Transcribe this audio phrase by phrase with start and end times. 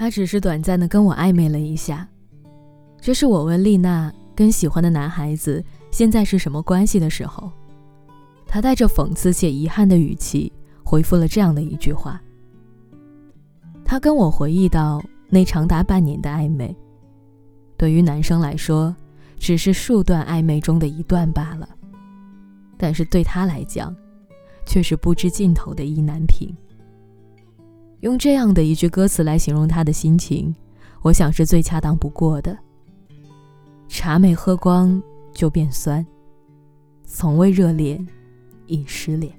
[0.00, 2.08] 他只是短暂的跟我暧昧了一下。
[3.02, 7.52] 这是我问丽娜跟喜欢的男孩子现在是什么关系的时候，
[8.46, 10.50] 他带着讽刺且遗憾的语气
[10.82, 12.18] 回复了这样的一句话。
[13.84, 16.74] 他跟我回忆到那长达半年的暧昧，
[17.76, 18.96] 对于男生来说，
[19.38, 21.68] 只是数段暧昧中的一段罢了，
[22.78, 23.94] 但是对他来讲，
[24.64, 26.56] 却是不知尽头的意难平。
[28.00, 30.54] 用这样的一句歌词来形容他的心情，
[31.02, 32.56] 我想是最恰当不过的。
[33.88, 36.04] 茶没喝光就变酸，
[37.04, 38.06] 从未热恋，
[38.66, 39.32] 已失恋。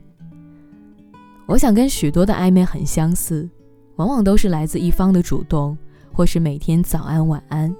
[1.48, 3.50] 我想跟许多的暧昧很相似。
[3.98, 5.78] 往往都是来自一方的主动，
[6.12, 7.76] 或是每天早安晚安，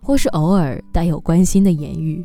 [0.00, 2.24] 或是偶尔带有关心的言语，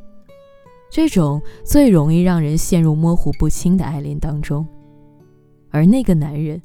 [0.92, 4.68] 这种最容易让人陷入模糊不清的爱恋当中。
[5.72, 6.62] 而那个男人，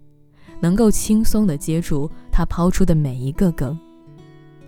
[0.61, 3.79] 能够轻松地接住他抛出的每一个梗，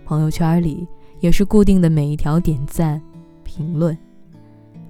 [0.05, 0.87] 朋友圈里
[1.19, 3.01] 也是固定的每一条点赞、
[3.43, 3.97] 评论，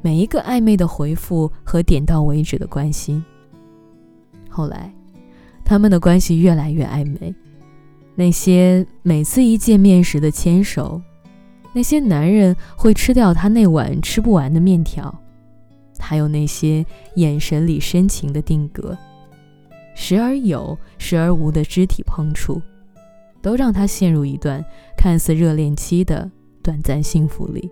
[0.02, 3.24] 每一个暧昧的回复和点到为止的关心。
[4.50, 4.94] 后来。
[5.66, 7.32] 他们的关系越来越暧昧，
[8.16, 11.00] 那些每次一见面时的牵手，
[11.74, 15.16] 那些男人会吃掉他那碗吃不完的面条，
[16.00, 16.84] 还有那些
[17.18, 18.98] 眼神里深情的定格，
[20.02, 22.62] 时而有，时而无的肢体碰触，
[23.42, 24.64] 都让他陷入一段
[24.98, 26.32] 看似热恋期的
[26.64, 27.70] 短暂幸福里。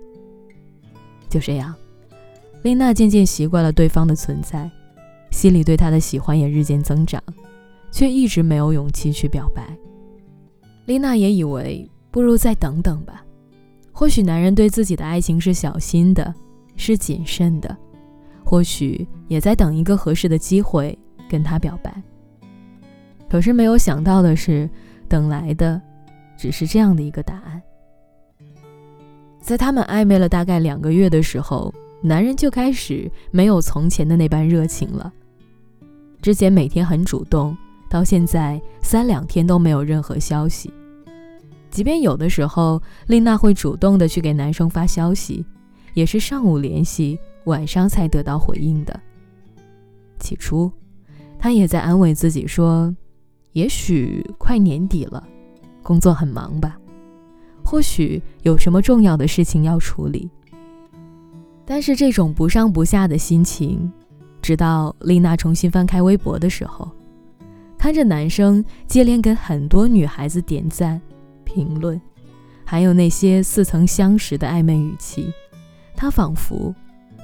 [1.29, 1.73] 就这样，
[2.63, 4.69] 丽娜渐渐习惯了对方的存在，
[5.31, 7.23] 心里对他的喜欢也日渐增长。
[7.89, 9.65] 却一直没有勇气去表白。
[10.85, 13.23] 丽娜也以为不如再等等吧，
[13.93, 16.35] 或许男人对自己的爱情是小心的，
[16.75, 17.75] 是谨慎的，
[18.43, 20.95] 或许也在等一个合适的机会
[21.29, 22.03] 跟他表白。
[23.29, 24.69] 可是没有想到的是，
[25.07, 25.81] 等来的
[26.37, 27.61] 只是这样的一个答案。
[29.39, 35.11] 在他们暧昧了大概两个月的时候，男人就开始没有从前的那般热情了。
[36.21, 37.57] 之前每天很主动。
[37.89, 40.69] 到现在三两天都没有任何消息，
[41.71, 45.45] 即便有的时候丽娜会主动的去给男生发消息，
[45.93, 48.99] 也是上午联系，晚上才得到回应的。
[50.19, 50.69] 起初，
[51.39, 52.93] 她也在安慰自己说，
[53.57, 55.27] 也许快年底了，
[55.81, 56.77] 工作很忙吧，
[57.65, 60.29] 或许有什么重要的事情要处理。
[61.65, 63.91] 但是这种不上不下的心情，
[64.43, 66.87] 直到丽娜重新翻开微博的时候。
[67.79, 71.01] 看着男生接连给很多女孩子点赞、
[71.43, 71.99] 评论，
[72.63, 75.33] 还有那些似曾相识的暧昧语气，
[75.95, 76.71] 她仿佛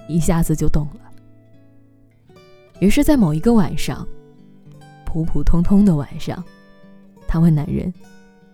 [0.09, 2.35] 一下子就懂了。
[2.79, 4.07] 于是，在某一个晚上，
[5.13, 6.43] 普普通通的晚上，
[7.27, 7.93] 他问男人：“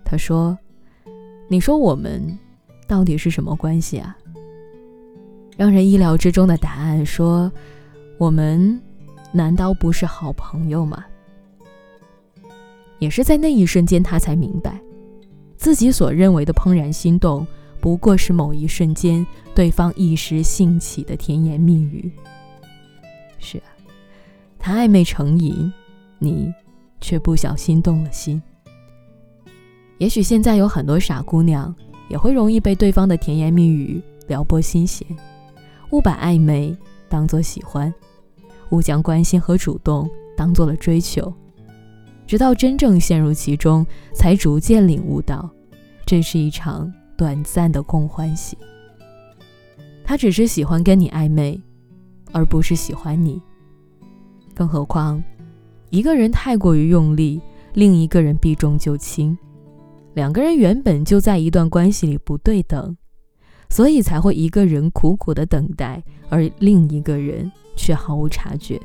[0.04, 0.58] 他说，
[1.48, 2.38] 你说我们
[2.86, 4.18] 到底是什么关系啊？”
[5.56, 7.50] 让人意料之中的答案说
[8.20, 8.78] ：“我们
[9.32, 11.06] 难道不是好朋友吗？”
[13.00, 14.78] 也是在那一瞬间，他才明白，
[15.56, 17.48] 自己所认为的怦然心动，
[17.80, 19.26] 不过是某一瞬间
[19.56, 22.12] 对方一时兴起的甜言蜜语。
[23.38, 23.72] 是啊，
[24.60, 25.72] 他暧昧成瘾，
[26.20, 26.54] 你
[27.02, 28.42] 却不小心动了心。
[29.98, 31.74] 也许现在有很多傻姑娘，
[32.08, 35.06] 也会容易被对方的甜言蜜语撩拨心弦，
[35.92, 36.78] 误把暧昧
[37.10, 37.94] 当作喜欢，
[38.70, 41.34] 误将关心和主动当做了追求。
[42.26, 45.50] 直到真正陷入其中，才逐渐领悟到，
[46.06, 48.58] 这是一场短暂的共欢喜。
[50.04, 51.60] 他只是喜欢跟你暧昧，
[52.32, 53.42] 而不是喜欢你。
[54.54, 55.24] 更何况，
[55.90, 57.42] 一个人太过于用力，
[57.74, 59.38] 另一个人避重就轻，
[60.14, 62.96] 两个人原本就在一段关系里不对等，
[63.70, 68.80] 所以才会一个人苦苦的等待，而另一个人却毫无察觉。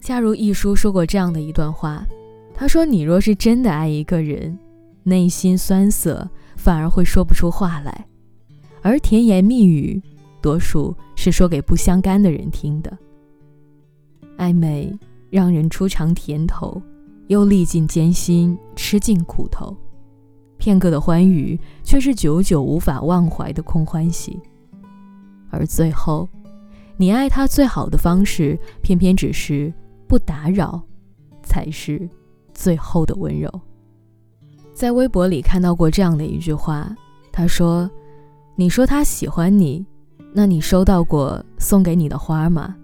[0.00, 2.06] 恰如一书说过这样的一段话，
[2.54, 4.58] 他说：“你若是真的爱一个人，
[5.02, 7.92] 内心酸涩，反而会说不出话来；
[8.80, 10.00] 而甜言蜜语，
[10.40, 12.96] 多数是说给不相干的人听的。
[14.38, 14.96] 暧昧
[15.30, 16.80] 让人初尝甜头，
[17.26, 19.76] 又历尽艰辛，吃尽苦头，
[20.56, 24.40] 片刻的欢愉，却是久久无法忘怀的空欢喜。
[25.50, 26.28] 而最后，
[26.96, 29.72] 你爱他最好的方式，偏偏只是……”
[30.08, 30.80] 不打扰，
[31.42, 32.08] 才是
[32.54, 33.60] 最后的温柔。
[34.72, 36.96] 在微博里看到过这样的一句话，
[37.30, 37.90] 他说
[38.56, 39.84] ：“你说他喜欢你，
[40.32, 42.74] 那你收到过送给你的花吗？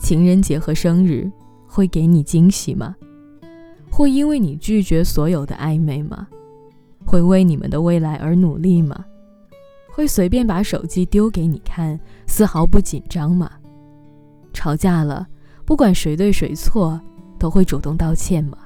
[0.00, 1.30] 情人节和生日
[1.74, 2.94] 会给你惊喜吗？
[3.90, 6.28] 会因为你拒绝所有的暧昧吗？
[7.06, 9.02] 会为你们的未来而努力吗？
[9.90, 13.50] 会随便把手机丢给你看，丝毫不紧张吗？
[14.52, 15.26] 吵架了，
[15.64, 17.00] 不管谁对谁错，
[17.38, 18.58] 都会主动道歉吗？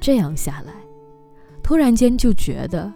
[0.00, 0.72] 这样下来，
[1.62, 2.90] 突然间就觉得，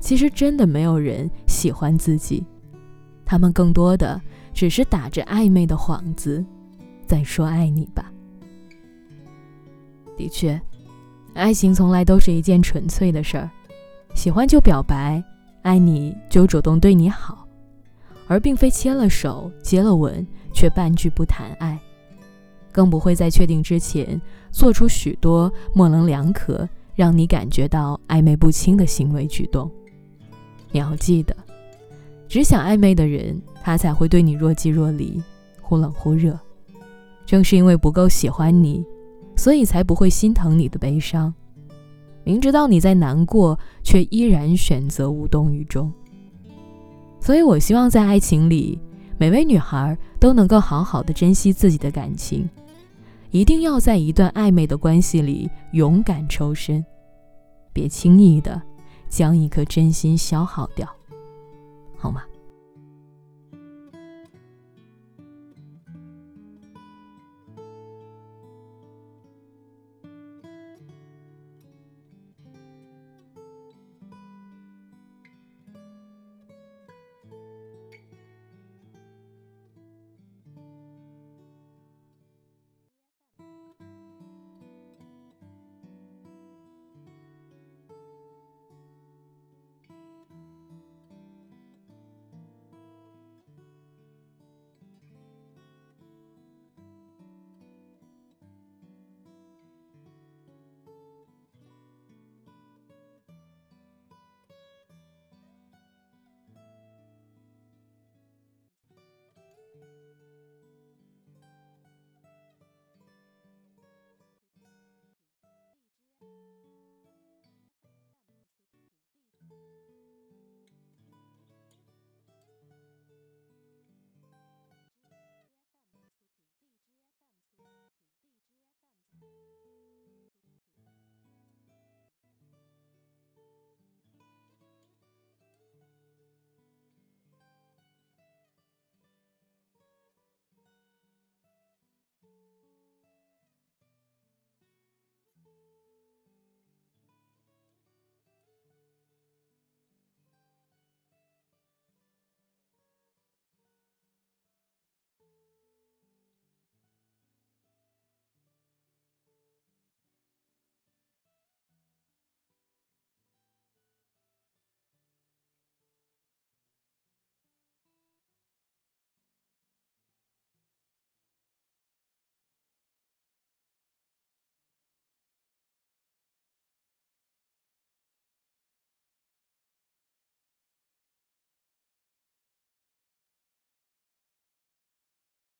[0.00, 2.42] 其实真的没有人喜欢自己，
[3.26, 4.18] 他们更多的
[4.54, 6.42] 只是打着暧昧的幌子，
[7.12, 8.10] 再说爱你吧。
[10.16, 10.58] 的确，
[11.34, 13.50] 爱情从来都是一件纯粹的事儿，
[14.14, 15.22] 喜欢就表白。
[15.60, 17.46] 爱你就主动对你好，
[18.26, 21.78] 而并非牵了手、接了吻，却半句不谈爱，
[22.72, 24.18] 更不会在确定之前
[24.50, 29.70] 做出许多模棱两可、让你感觉到暧昧不清的行为举动。
[30.70, 31.36] 你要记得，
[32.26, 35.22] 只想暧昧的人，他才会对你若即若离、
[35.60, 36.38] 忽冷忽热。
[37.32, 38.84] 正是因为不够喜欢你，
[39.36, 41.32] 所以才不会心疼你的悲伤。
[42.24, 45.90] 明知道你在难过，却依然选择无动于衷。
[47.20, 48.78] 所以我希望在爱情里，
[49.16, 52.46] 每位女孩都能够好好的珍惜自己的感情，
[53.30, 56.84] 一定要在一段暧昧的关系里勇敢抽身，
[57.72, 58.60] 别轻易的
[59.08, 60.86] 将一颗真心消耗掉，
[61.96, 62.24] 好吗？